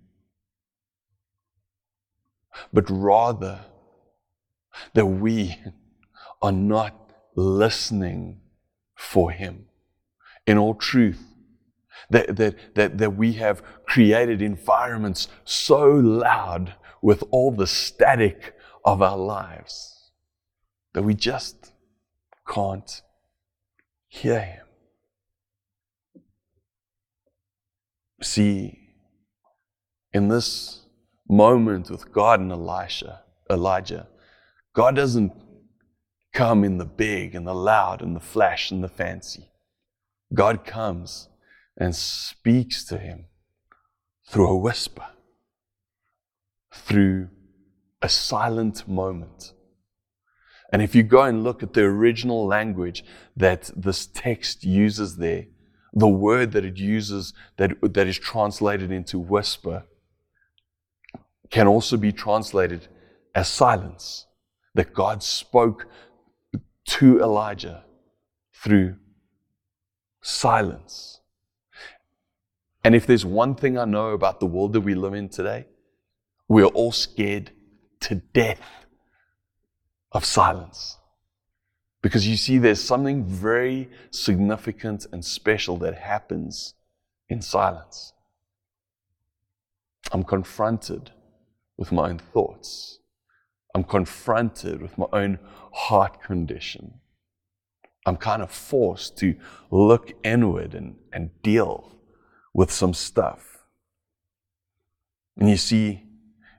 but 2.72 2.90
rather 2.90 3.66
that 4.94 5.06
we 5.06 5.60
are 6.42 6.52
not 6.54 7.12
listening 7.36 8.40
for 8.96 9.32
Him 9.32 9.66
in 10.48 10.58
all 10.58 10.74
truth. 10.74 11.22
That, 12.10 12.36
that, 12.36 12.76
that, 12.76 12.98
that 13.00 13.16
we 13.16 13.34
have 13.34 13.64
created 13.86 14.42
environments 14.42 15.28
so 15.44 15.90
loud 15.90 16.76
with 17.06 17.24
all 17.30 17.52
the 17.52 17.68
static 17.68 18.56
of 18.84 19.00
our 19.00 19.16
lives 19.16 20.10
that 20.96 21.04
we 21.04 21.14
just 21.14 21.72
can't 22.48 23.04
hear 24.08 24.42
him. 24.42 24.66
See, 28.24 28.80
in 30.14 30.30
this 30.30 30.82
moment 31.30 31.92
with 31.92 32.12
God 32.12 32.40
and 32.40 32.52
Elisha, 32.52 33.22
Elijah, 33.52 34.08
God 34.74 34.96
doesn't 34.96 35.32
come 36.34 36.64
in 36.64 36.80
the 36.80 36.86
big 36.86 37.36
and 37.36 37.46
the 37.46 37.54
loud 37.54 38.02
and 38.02 38.16
the 38.16 38.20
flash 38.20 38.72
and 38.72 38.84
the 38.84 38.90
fancy. 38.90 39.52
God 40.34 40.66
comes 40.66 41.30
and 41.78 41.96
speaks 41.96 42.84
to 42.86 42.98
him 42.98 43.26
through 44.28 44.50
a 44.50 44.58
whisper, 44.58 45.06
through 46.86 47.30
a 48.02 48.08
silent 48.08 48.88
moment. 48.88 49.54
And 50.72 50.82
if 50.82 50.94
you 50.94 51.02
go 51.02 51.24
and 51.24 51.44
look 51.44 51.64
at 51.64 51.74
the 51.74 51.82
original 51.82 52.46
language 52.46 53.04
that 53.36 53.72
this 53.76 54.06
text 54.06 54.64
uses 54.64 55.18
there, 55.18 55.46
the 55.94 56.08
word 56.08 56.52
that 56.52 56.64
it 56.64 56.78
uses 56.78 57.34
that, 57.58 57.72
that 57.82 58.08
is 58.08 58.20
translated 58.20 58.92
into 58.92 59.18
whisper 59.18 59.86
can 61.50 61.68
also 61.68 61.98
be 61.98 62.12
translated 62.12 62.88
as 63.34 63.48
silence. 63.48 64.28
That 64.76 64.94
God 64.94 65.24
spoke 65.24 65.88
to 66.88 67.20
Elijah 67.20 67.86
through 68.54 68.98
silence. 70.22 71.22
And 72.84 72.94
if 72.94 73.08
there's 73.08 73.26
one 73.26 73.56
thing 73.56 73.78
I 73.78 73.86
know 73.86 74.10
about 74.10 74.40
the 74.40 74.46
world 74.46 74.74
that 74.74 74.82
we 74.82 74.94
live 74.94 75.14
in 75.14 75.30
today, 75.30 75.66
we 76.48 76.64
are 76.64 76.68
all 76.68 76.92
scared 76.92 77.52
to 78.02 78.16
death 78.16 78.62
of 80.12 80.26
silence. 80.26 80.98
Because 82.02 82.28
you 82.28 82.38
see, 82.38 82.60
there's 82.60 82.84
something 82.84 83.26
very 83.26 83.90
significant 84.12 85.08
and 85.12 85.26
special 85.26 85.78
that 85.78 85.98
happens 85.98 86.76
in 87.30 87.42
silence. 87.42 88.14
I'm 90.12 90.24
confronted 90.24 91.12
with 91.78 91.92
my 91.92 92.10
own 92.10 92.20
thoughts. 92.20 93.00
I'm 93.74 93.84
confronted 93.84 94.82
with 94.82 94.98
my 94.98 95.08
own 95.12 95.40
heart 95.74 96.22
condition. 96.22 97.00
I'm 98.06 98.18
kind 98.18 98.44
of 98.44 98.52
forced 98.52 99.18
to 99.18 99.36
look 99.72 100.14
inward 100.24 100.76
and, 100.76 100.96
and 101.12 101.32
deal 101.42 101.98
with 102.54 102.72
some 102.72 102.94
stuff. 102.94 103.66
And 105.38 105.50
you 105.50 105.58
see, 105.58 106.05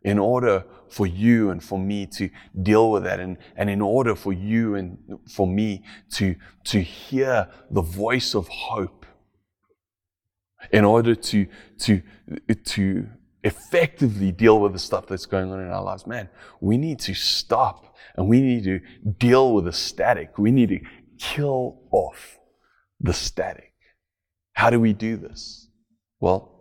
in 0.06 0.20
order 0.20 0.64
for 0.88 1.04
you 1.04 1.50
and 1.50 1.62
for 1.62 1.80
me 1.80 2.06
to 2.06 2.30
deal 2.62 2.92
with 2.92 3.02
that 3.02 3.18
and, 3.18 3.36
and 3.56 3.68
in 3.68 3.80
order 3.80 4.14
for 4.14 4.32
you 4.32 4.76
and 4.76 4.96
for 5.28 5.48
me 5.48 5.82
to, 6.12 6.36
to 6.62 6.80
hear 6.80 7.48
the 7.72 7.82
voice 7.82 8.32
of 8.32 8.46
hope, 8.46 9.04
in 10.70 10.84
order 10.84 11.16
to, 11.16 11.46
to, 11.78 12.00
to 12.64 13.06
effectively 13.42 14.30
deal 14.30 14.60
with 14.60 14.72
the 14.72 14.78
stuff 14.78 15.08
that's 15.08 15.26
going 15.26 15.50
on 15.50 15.60
in 15.60 15.70
our 15.70 15.82
lives, 15.82 16.06
man, 16.06 16.28
we 16.60 16.78
need 16.78 17.00
to 17.00 17.12
stop 17.12 17.96
and 18.14 18.28
we 18.28 18.40
need 18.40 18.62
to 18.62 18.80
deal 19.18 19.54
with 19.54 19.64
the 19.64 19.72
static. 19.72 20.38
We 20.38 20.52
need 20.52 20.68
to 20.68 20.80
kill 21.18 21.80
off 21.90 22.38
the 23.00 23.12
static. 23.12 23.72
How 24.52 24.70
do 24.70 24.78
we 24.78 24.92
do 24.92 25.16
this? 25.16 25.68
Well, 26.20 26.52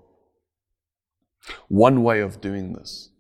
one 1.68 2.02
way 2.02 2.22
of 2.22 2.42
doing 2.42 2.74
this 2.74 3.12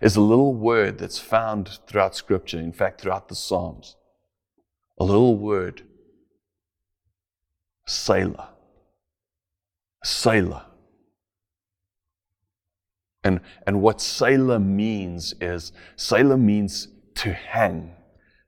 is 0.00 0.16
a 0.16 0.20
little 0.20 0.54
word 0.54 0.98
that's 0.98 1.18
found 1.18 1.78
throughout 1.86 2.14
Scripture, 2.14 2.58
in 2.58 2.72
fact, 2.72 3.00
throughout 3.00 3.28
the 3.28 3.34
Psalms. 3.34 3.96
A 4.98 5.04
little 5.04 5.36
word, 5.36 5.82
Selah. 7.86 8.50
Selah. 10.04 10.66
And, 13.24 13.40
and 13.66 13.80
what 13.80 14.00
Selah 14.00 14.58
means 14.58 15.34
is 15.40 15.72
Selah 15.96 16.36
means 16.36 16.88
to 17.16 17.32
hang. 17.32 17.94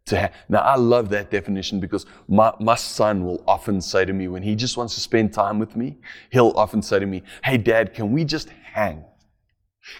To 0.06 0.16
hang. 0.18 0.30
Now, 0.48 0.60
I 0.60 0.76
love 0.76 1.10
that 1.10 1.30
definition 1.30 1.80
because 1.80 2.06
my, 2.28 2.52
my 2.60 2.74
son 2.74 3.24
will 3.24 3.42
often 3.46 3.80
say 3.80 4.04
to 4.04 4.12
me, 4.12 4.28
when 4.28 4.42
he 4.42 4.54
just 4.54 4.76
wants 4.76 4.94
to 4.94 5.00
spend 5.00 5.32
time 5.32 5.58
with 5.58 5.76
me, 5.76 5.98
he'll 6.30 6.52
often 6.56 6.82
say 6.82 6.98
to 6.98 7.06
me, 7.06 7.22
Hey, 7.44 7.56
dad, 7.56 7.94
can 7.94 8.12
we 8.12 8.24
just 8.24 8.48
hang? 8.48 9.04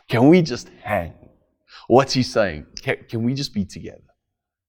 Can 0.08 0.28
we 0.28 0.42
just 0.42 0.68
hang? 0.82 1.12
What's 1.86 2.14
he 2.14 2.22
saying? 2.22 2.66
Can, 2.82 2.96
can 3.08 3.22
we 3.22 3.34
just 3.34 3.54
be 3.54 3.64
together? 3.64 4.00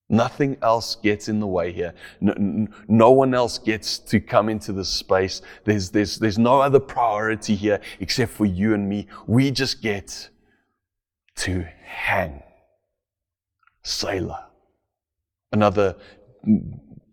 Nothing 0.09 0.57
else 0.61 0.95
gets 0.95 1.29
in 1.29 1.39
the 1.39 1.47
way 1.47 1.71
here. 1.71 1.93
No, 2.21 2.67
no, 2.87 3.11
one 3.11 3.33
else 3.33 3.57
gets 3.57 3.97
to 3.99 4.19
come 4.19 4.49
into 4.49 4.71
this 4.71 4.89
space. 4.89 5.41
There's, 5.63 5.89
there's, 5.89 6.19
there's 6.19 6.37
no 6.37 6.61
other 6.61 6.79
priority 6.79 7.55
here 7.55 7.79
except 7.99 8.31
for 8.31 8.45
you 8.45 8.75
and 8.75 8.87
me. 8.87 9.07
We 9.25 9.49
just 9.49 9.81
get 9.81 10.29
to 11.37 11.65
hang. 11.83 12.43
Selah. 13.83 14.47
Another 15.51 15.95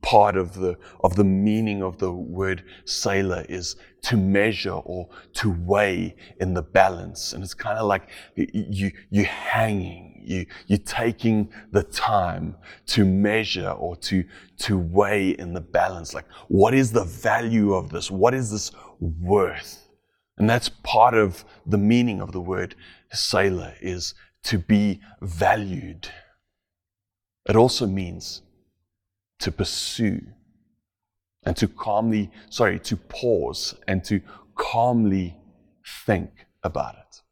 part 0.02 0.36
of 0.36 0.54
the, 0.54 0.76
of 1.02 1.16
the 1.16 1.24
meaning 1.24 1.82
of 1.82 1.96
the 1.98 2.12
word 2.12 2.64
Selah 2.84 3.46
is 3.48 3.76
to 4.02 4.16
measure 4.16 4.72
or 4.72 5.08
to 5.34 5.50
weigh 5.50 6.16
in 6.40 6.54
the 6.54 6.62
balance. 6.62 7.32
And 7.32 7.42
it's 7.42 7.54
kind 7.54 7.78
of 7.78 7.86
like 7.86 8.08
you, 8.34 8.90
you 9.10 9.24
hanging, 9.24 10.20
you, 10.24 10.46
you're 10.66 10.78
taking 10.78 11.52
the 11.70 11.84
time 11.84 12.56
to 12.86 13.04
measure 13.04 13.70
or 13.70 13.96
to, 13.96 14.24
to 14.58 14.76
weigh 14.76 15.30
in 15.30 15.52
the 15.54 15.60
balance. 15.60 16.14
Like, 16.14 16.26
what 16.48 16.74
is 16.74 16.90
the 16.90 17.04
value 17.04 17.74
of 17.74 17.90
this? 17.90 18.10
What 18.10 18.34
is 18.34 18.50
this 18.50 18.72
worth? 19.00 19.88
And 20.36 20.50
that's 20.50 20.68
part 20.68 21.14
of 21.14 21.44
the 21.66 21.78
meaning 21.78 22.20
of 22.20 22.32
the 22.32 22.40
word 22.40 22.74
Selah 23.12 23.74
is 23.80 24.14
to 24.44 24.58
be 24.58 25.00
valued. 25.20 26.08
It 27.48 27.54
also 27.54 27.86
means 27.86 28.42
to 29.40 29.52
pursue 29.52 30.22
and 31.44 31.56
to 31.56 31.68
calmly, 31.68 32.30
sorry, 32.50 32.78
to 32.80 32.96
pause 32.96 33.74
and 33.88 34.04
to 34.04 34.20
calmly 34.54 35.36
think 36.06 36.46
about 36.62 36.94
it. 36.94 37.22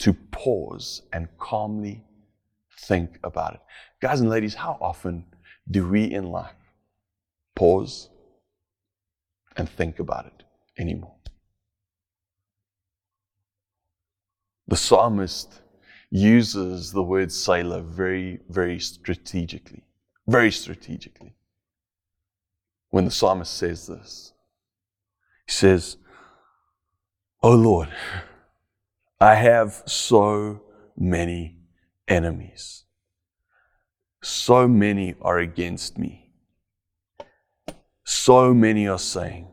To 0.00 0.12
pause 0.12 1.02
and 1.12 1.28
calmly 1.38 2.04
think 2.82 3.18
about 3.24 3.54
it. 3.54 3.60
Guys 4.00 4.20
and 4.20 4.30
ladies, 4.30 4.54
how 4.54 4.78
often 4.80 5.24
do 5.70 5.88
we 5.88 6.04
in 6.04 6.24
life 6.24 6.50
pause 7.54 8.08
and 9.56 9.68
think 9.68 9.98
about 9.98 10.26
it 10.26 10.44
anymore? 10.78 11.14
The 14.68 14.76
psalmist 14.76 15.60
uses 16.10 16.92
the 16.92 17.02
word 17.02 17.32
Selah 17.32 17.82
very, 17.82 18.40
very 18.48 18.78
strategically 18.78 19.84
very 20.30 20.52
strategically. 20.52 21.34
When 22.90 23.04
the 23.04 23.10
psalmist 23.10 23.56
says 23.56 23.86
this, 23.86 24.32
he 25.46 25.52
says, 25.52 25.96
Oh 27.42 27.54
Lord, 27.54 27.88
I 29.20 29.34
have 29.36 29.82
so 29.86 30.62
many 30.96 31.58
enemies. 32.08 32.84
So 34.22 34.68
many 34.68 35.14
are 35.22 35.38
against 35.38 35.98
me. 35.98 36.32
So 38.04 38.52
many 38.52 38.86
are 38.86 38.98
saying, 38.98 39.48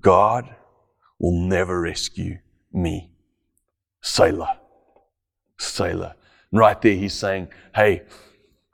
God 0.00 0.54
will 1.18 1.38
never 1.38 1.80
rescue 1.80 2.38
me. 2.72 3.12
Selah. 4.00 4.58
And 6.50 6.60
right 6.60 6.80
there, 6.82 6.94
he's 6.94 7.14
saying, 7.14 7.48
Hey, 7.74 8.02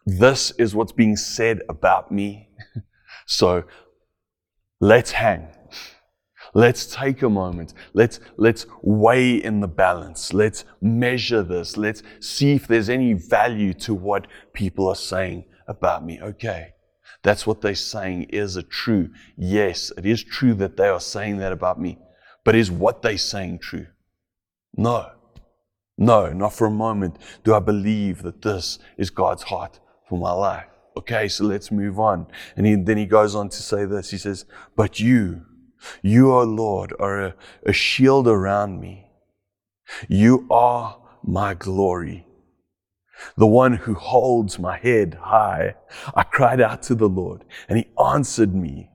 this 0.07 0.53
is 0.53 0.75
what's 0.75 0.93
being 0.93 1.17
said 1.17 1.61
about 1.69 2.11
me. 2.11 2.48
So 3.29 3.65
let's 4.81 5.13
hang. 5.13 5.49
Let's 6.55 6.87
take 6.87 7.23
a 7.23 7.29
moment. 7.29 7.75
Let's, 7.93 8.21
let's 8.39 8.67
weigh 8.83 9.37
in 9.37 9.61
the 9.61 9.69
balance. 9.69 10.33
Let's 10.33 10.65
measure 10.81 11.43
this. 11.43 11.77
Let's 11.77 12.03
see 12.21 12.55
if 12.55 12.67
there's 12.67 12.89
any 12.89 13.13
value 13.13 13.75
to 13.75 13.93
what 13.93 14.27
people 14.55 14.89
are 14.89 14.97
saying 14.97 15.45
about 15.69 16.05
me. 16.07 16.19
Okay. 16.21 16.71
That's 17.23 17.47
what 17.47 17.61
they're 17.61 17.75
saying. 17.75 18.25
Is 18.31 18.57
it 18.57 18.71
true? 18.71 19.11
Yes, 19.37 19.93
it 19.99 20.07
is 20.07 20.25
true 20.25 20.55
that 20.55 20.79
they 20.79 20.89
are 20.89 21.01
saying 21.01 21.37
that 21.39 21.53
about 21.53 21.79
me. 21.79 21.99
But 22.45 22.55
is 22.55 22.71
what 22.71 23.03
they're 23.03 23.19
saying 23.19 23.59
true? 23.59 23.89
No. 24.75 25.11
No, 25.99 26.33
not 26.33 26.55
for 26.55 26.67
a 26.67 26.71
moment 26.71 27.19
do 27.45 27.53
I 27.53 27.59
believe 27.59 28.23
that 28.23 28.41
this 28.41 28.79
is 28.97 29.11
God's 29.11 29.43
heart 29.43 29.81
for 30.09 30.19
my 30.19 30.33
life. 30.33 30.78
Okay, 30.99 31.29
so 31.29 31.45
let's 31.45 31.71
move 31.71 32.01
on. 32.01 32.27
And 32.57 32.67
he, 32.67 32.75
then 32.75 32.97
he 32.97 33.07
goes 33.07 33.37
on 33.37 33.51
to 33.51 33.63
say 33.63 33.85
this. 33.85 34.11
He 34.11 34.19
says, 34.19 34.45
But 34.75 34.99
you, 34.99 35.43
you, 36.03 36.33
O 36.33 36.43
Lord, 36.43 36.93
are 36.99 37.23
a, 37.23 37.35
a 37.65 37.73
shield 37.73 38.27
around 38.27 38.81
me. 38.81 39.07
You 40.09 40.45
are 40.51 41.01
my 41.23 41.55
glory, 41.55 42.27
the 43.37 43.47
one 43.47 43.75
who 43.75 43.95
holds 43.95 44.59
my 44.59 44.77
head 44.77 45.19
high. 45.23 45.77
I 46.17 46.25
cried 46.25 46.61
out 46.61 46.83
to 46.85 46.97
the 46.97 47.09
Lord, 47.09 47.45
and 47.69 47.79
he 47.79 47.87
answered 48.03 48.53
me 48.53 48.91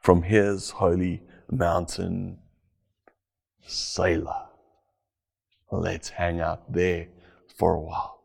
from 0.00 0.22
his 0.22 0.70
holy 0.70 1.22
mountain, 1.50 2.38
Selah. 3.66 4.50
Let's 5.72 6.10
hang 6.10 6.40
out 6.40 6.72
there 6.72 7.08
for 7.56 7.74
a 7.74 7.80
while. 7.80 8.22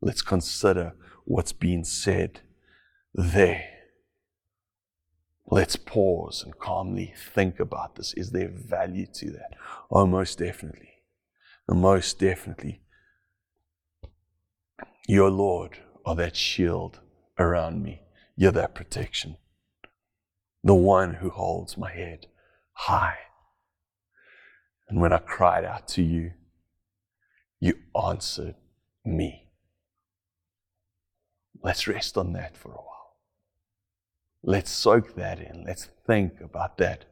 Let's 0.00 0.22
consider 0.22 0.94
what's 1.26 1.52
being 1.52 1.84
said 1.84 2.40
there. 3.14 3.64
Let's 5.48 5.76
pause 5.76 6.42
and 6.42 6.58
calmly 6.58 7.14
think 7.34 7.60
about 7.60 7.96
this. 7.96 8.14
Is 8.14 8.30
there 8.30 8.48
value 8.48 9.06
to 9.14 9.30
that? 9.32 9.54
Oh, 9.90 10.06
most 10.06 10.38
definitely. 10.38 10.90
Most 11.68 12.18
definitely. 12.18 12.80
Your 15.06 15.30
Lord 15.30 15.78
are 16.04 16.16
that 16.16 16.36
shield 16.36 17.00
around 17.38 17.82
me. 17.82 18.02
You're 18.36 18.52
that 18.52 18.74
protection. 18.74 19.36
The 20.64 20.74
one 20.74 21.14
who 21.14 21.30
holds 21.30 21.76
my 21.76 21.92
head 21.92 22.26
high. 22.72 23.18
And 24.88 25.00
when 25.00 25.12
I 25.12 25.18
cried 25.18 25.64
out 25.64 25.88
to 25.88 26.02
you, 26.02 26.32
you 27.60 27.74
answered 27.96 28.56
me. 29.04 29.45
Let's 31.66 31.88
rest 31.88 32.16
on 32.16 32.32
that 32.34 32.56
for 32.56 32.68
a 32.68 32.76
while. 32.76 33.16
Let's 34.44 34.70
soak 34.70 35.16
that 35.16 35.40
in. 35.40 35.64
Let's 35.66 35.88
think 36.06 36.40
about 36.40 36.78
that 36.78 37.06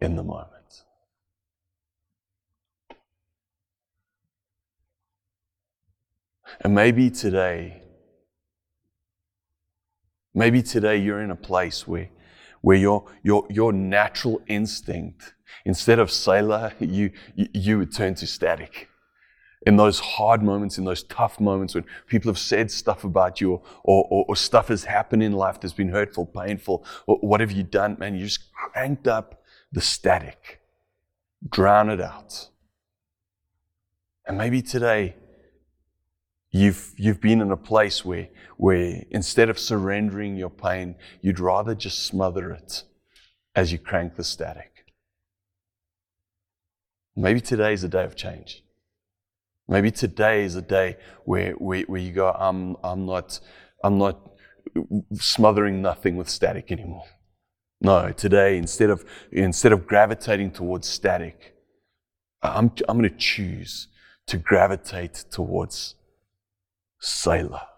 in 0.00 0.16
the 0.16 0.22
moment. 0.22 0.84
And 6.62 6.74
maybe 6.74 7.10
today, 7.10 7.82
maybe 10.32 10.62
today 10.62 10.96
you're 10.96 11.20
in 11.20 11.30
a 11.30 11.36
place 11.36 11.86
where, 11.86 12.08
where 12.62 12.78
your, 12.78 13.12
your, 13.22 13.46
your 13.50 13.74
natural 13.74 14.40
instinct, 14.46 15.34
instead 15.66 15.98
of 15.98 16.10
you, 16.80 17.10
you, 17.34 17.48
you 17.52 17.76
would 17.76 17.92
turn 17.92 18.14
to 18.14 18.26
static 18.26 18.88
in 19.66 19.76
those 19.76 19.98
hard 19.98 20.42
moments, 20.42 20.78
in 20.78 20.84
those 20.84 21.02
tough 21.04 21.40
moments 21.40 21.74
when 21.74 21.84
people 22.06 22.28
have 22.28 22.38
said 22.38 22.70
stuff 22.70 23.04
about 23.04 23.40
you 23.40 23.52
or, 23.52 23.62
or, 23.82 24.24
or, 24.28 24.36
stuff 24.36 24.68
has 24.68 24.84
happened 24.84 25.22
in 25.22 25.32
life 25.32 25.60
that's 25.60 25.72
been 25.72 25.88
hurtful, 25.88 26.26
painful, 26.26 26.84
what 27.06 27.40
have 27.40 27.50
you 27.50 27.62
done, 27.62 27.96
man? 27.98 28.14
You 28.14 28.24
just 28.24 28.52
cranked 28.52 29.08
up 29.08 29.42
the 29.72 29.80
static, 29.80 30.60
drown 31.48 31.88
it 31.88 32.00
out. 32.00 32.48
And 34.26 34.38
maybe 34.38 34.62
today 34.62 35.16
you've, 36.50 36.92
you've 36.96 37.20
been 37.20 37.40
in 37.40 37.50
a 37.50 37.56
place 37.56 38.04
where, 38.04 38.28
where 38.56 39.02
instead 39.10 39.48
of 39.48 39.58
surrendering 39.58 40.36
your 40.36 40.50
pain, 40.50 40.96
you'd 41.20 41.40
rather 41.40 41.74
just 41.74 42.04
smother 42.04 42.50
it 42.50 42.84
as 43.54 43.72
you 43.72 43.78
crank 43.78 44.16
the 44.16 44.24
static. 44.24 44.86
Maybe 47.16 47.40
today 47.40 47.72
is 47.72 47.84
a 47.84 47.88
day 47.88 48.04
of 48.04 48.16
change. 48.16 48.63
Maybe 49.66 49.90
today 49.90 50.44
is 50.44 50.56
a 50.56 50.62
day 50.62 50.96
where, 51.24 51.52
where, 51.52 51.82
where 51.82 52.00
you 52.00 52.12
go, 52.12 52.30
I'm, 52.30 52.76
I'm, 52.84 53.06
not, 53.06 53.40
I'm 53.82 53.98
not 53.98 54.20
smothering 55.14 55.80
nothing 55.80 56.16
with 56.16 56.28
static 56.28 56.70
anymore. 56.70 57.04
No, 57.80 58.12
today, 58.12 58.58
instead 58.58 58.90
of, 58.90 59.04
instead 59.32 59.72
of 59.72 59.86
gravitating 59.86 60.52
towards 60.52 60.88
static, 60.88 61.54
I'm, 62.42 62.72
I'm 62.88 62.98
going 62.98 63.10
to 63.10 63.16
choose 63.16 63.88
to 64.26 64.36
gravitate 64.36 65.24
towards 65.30 65.94
Selah. 67.00 67.68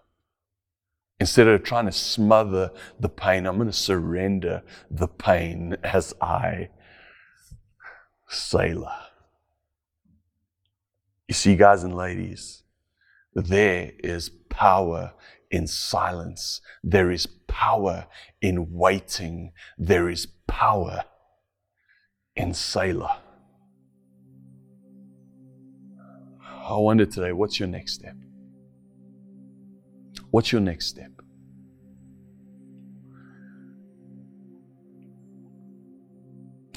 Instead 1.19 1.47
of 1.47 1.63
trying 1.63 1.85
to 1.85 1.91
smother 1.91 2.71
the 2.99 3.09
pain, 3.09 3.45
I'm 3.45 3.55
going 3.55 3.67
to 3.67 3.73
surrender 3.73 4.61
the 4.91 5.07
pain 5.07 5.77
as 5.83 6.13
I 6.21 6.69
Selah. 8.29 9.06
You 11.27 11.33
see, 11.33 11.55
guys 11.55 11.83
and 11.83 11.95
ladies, 11.95 12.63
there 13.33 13.91
is 13.99 14.29
power 14.49 15.13
in 15.51 15.67
silence. 15.67 16.61
There 16.83 17.11
is 17.11 17.27
power 17.47 18.07
in 18.41 18.71
waiting. 18.71 19.51
There 19.77 20.09
is 20.09 20.25
power 20.47 21.03
in 22.35 22.53
Selah. 22.53 23.21
I 26.41 26.75
wonder 26.77 27.05
today, 27.05 27.31
what's 27.31 27.59
your 27.59 27.67
next 27.67 27.93
step? 27.93 28.15
What's 30.31 30.51
your 30.51 30.61
next 30.61 30.87
step? 30.87 31.11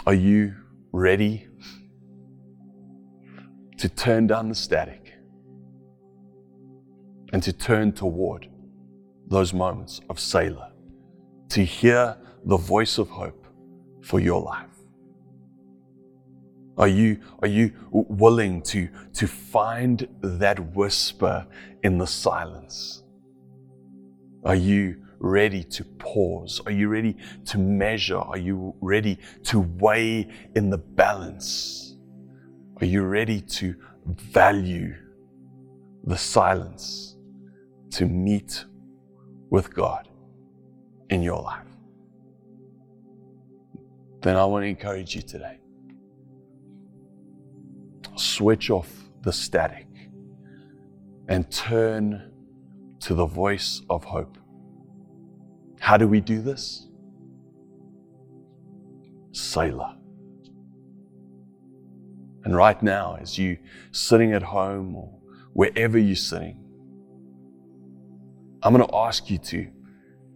Are 0.07 0.15
you 0.15 0.55
ready 0.93 1.49
to 3.81 3.89
turn 3.89 4.27
down 4.27 4.51
the 4.51 4.55
static 4.55 5.15
and 7.33 7.43
to 7.43 7.51
turn 7.51 7.93
toward 7.93 8.47
those 9.29 9.55
moments 9.55 10.03
of 10.11 10.21
Selah, 10.21 10.73
to 11.49 11.65
hear 11.65 12.19
the 12.45 12.59
voice 12.59 12.99
of 12.99 13.09
hope 13.09 13.47
for 14.03 14.21
your 14.21 14.43
life? 14.43 14.67
Are 16.77 16.89
you, 16.89 17.21
are 17.41 17.49
you 17.49 17.73
willing 17.91 18.61
to, 18.63 18.91
to 19.15 19.27
find 19.27 20.07
that 20.21 20.75
whisper 20.75 21.47
in 21.83 21.97
the 21.97 22.07
silence? 22.07 23.03
Are 24.45 24.55
you 24.55 24.97
ready 25.19 25.65
to 25.65 25.85
pause? 25.85 26.61
Are 26.67 26.73
you 26.73 26.89
ready 26.89 27.17
to 27.47 27.57
measure? 27.57 28.19
Are 28.19 28.39
you 28.39 28.75
ready 28.83 29.19
to 29.45 29.61
weigh 29.61 30.29
in 30.55 30.69
the 30.69 30.79
balance? 30.79 31.90
Are 32.81 32.87
you 32.87 33.03
ready 33.03 33.43
to 33.43 33.75
value 34.07 34.95
the 36.05 36.17
silence 36.17 37.15
to 37.91 38.07
meet 38.07 38.65
with 39.51 39.75
God 39.75 40.09
in 41.11 41.23
your 41.23 41.43
life? 41.43 41.67
Then 44.23 44.37
I 44.37 44.47
want 44.47 44.63
to 44.63 44.69
encourage 44.69 45.15
you 45.15 45.21
today. 45.21 45.59
Switch 48.17 48.71
off 48.71 48.91
the 49.23 49.33
static 49.33 49.87
and 51.29 51.51
turn 51.51 52.33
to 53.01 53.15
the 53.15 53.27
voice 53.27 53.83
of 53.91 54.05
hope. 54.05 54.39
How 55.81 55.99
do 55.99 56.09
we 56.09 56.21
do 56.21 56.41
this? 56.41 56.87
Selah. 59.33 60.00
And 62.45 62.57
right 62.57 62.83
now, 62.83 63.19
as 63.21 63.39
you 63.39 63.59
sitting 63.93 64.33
at 64.33 64.43
home 64.43 64.97
or 64.97 65.11
wherever 65.53 65.99
you're 65.99 66.17
sitting, 66.17 66.59
I'm 68.63 68.75
going 68.75 68.87
to 68.87 68.95
ask 68.95 69.31
you 69.31 69.39
to 69.39 69.71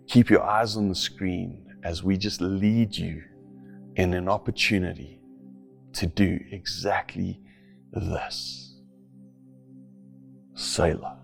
keep 0.07 0.31
your 0.31 0.43
eyes 0.43 0.77
on 0.77 0.89
the 0.89 0.95
screen 0.95 1.67
as 1.83 2.03
we 2.03 2.17
just 2.17 2.41
lead 2.41 2.97
you 2.97 3.23
in 3.97 4.15
an 4.15 4.29
opportunity 4.29 5.21
to 5.93 6.07
do 6.07 6.41
exactly 6.51 7.41
this. 7.93 8.77
Selah. 10.55 11.19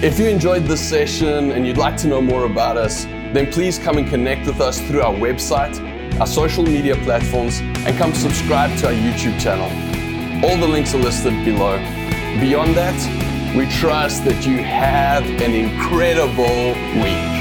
If 0.00 0.18
you 0.18 0.26
enjoyed 0.26 0.64
this 0.64 0.80
session 0.80 1.50
and 1.50 1.66
you'd 1.66 1.76
like 1.76 1.96
to 1.98 2.06
know 2.06 2.20
more 2.20 2.44
about 2.44 2.76
us, 2.76 3.04
then 3.32 3.50
please 3.52 3.78
come 3.78 3.98
and 3.98 4.08
connect 4.08 4.46
with 4.46 4.60
us 4.60 4.80
through 4.88 5.02
our 5.02 5.14
website, 5.14 5.78
our 6.20 6.26
social 6.26 6.64
media 6.64 6.96
platforms, 7.04 7.60
and 7.60 7.96
come 7.96 8.12
subscribe 8.14 8.76
to 8.78 8.86
our 8.86 8.92
YouTube 8.92 9.38
channel. 9.40 9.68
All 10.44 10.56
the 10.56 10.66
links 10.66 10.94
are 10.94 10.98
listed 10.98 11.32
below. 11.44 11.78
Beyond 12.40 12.74
that, 12.74 13.54
we 13.56 13.66
trust 13.66 14.24
that 14.24 14.46
you 14.46 14.58
have 14.58 15.24
an 15.24 15.54
incredible 15.54 16.74
week. 17.02 17.37